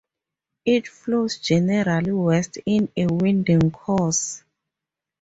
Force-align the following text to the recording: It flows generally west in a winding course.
It 0.65 0.87
flows 0.87 1.37
generally 1.37 2.11
west 2.11 2.57
in 2.65 2.91
a 2.97 3.05
winding 3.05 3.69
course. 3.69 4.43